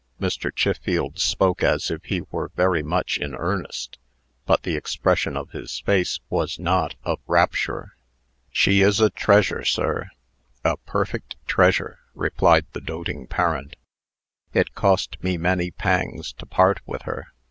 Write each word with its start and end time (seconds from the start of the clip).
Mr. 0.19 0.51
Chiffield 0.55 1.19
spoke 1.19 1.61
as 1.61 1.91
if 1.91 2.05
he 2.05 2.21
were 2.31 2.49
very 2.55 2.81
much 2.81 3.19
in 3.19 3.35
earnest, 3.35 3.99
but 4.47 4.63
the 4.63 4.75
expression 4.75 5.37
of 5.37 5.51
his 5.51 5.77
face 5.81 6.19
was 6.27 6.57
not 6.57 6.95
of 7.03 7.19
rapture. 7.27 7.93
"She 8.49 8.81
is 8.81 8.99
a 8.99 9.11
treasure, 9.11 9.63
sir 9.63 10.09
a 10.63 10.77
perfect 10.77 11.35
treasure!" 11.45 11.99
replied 12.15 12.65
the 12.73 12.81
doting 12.81 13.27
parent. 13.27 13.75
"It 14.55 14.73
cost 14.73 15.23
me 15.23 15.37
many 15.37 15.69
pangs 15.69 16.33
to 16.39 16.47
part 16.47 16.79
with 16.87 17.03
her. 17.03 17.27